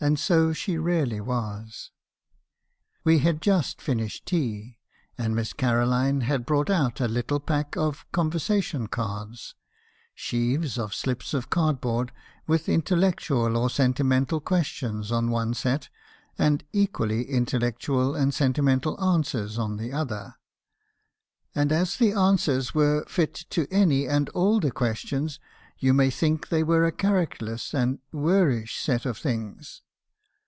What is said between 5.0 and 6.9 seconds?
and Miss Caroline had brought